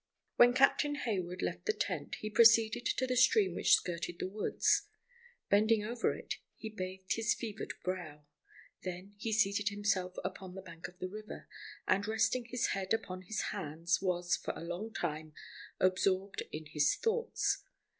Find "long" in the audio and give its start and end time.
14.63-14.91